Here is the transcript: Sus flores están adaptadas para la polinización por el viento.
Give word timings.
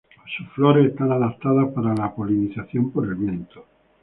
Sus 0.35 0.47
flores 0.53 0.87
están 0.87 1.11
adaptadas 1.11 1.67
para 1.75 1.93
la 1.93 2.11
polinización 2.15 2.89
por 2.89 3.05
el 3.05 3.13
viento. 3.13 3.67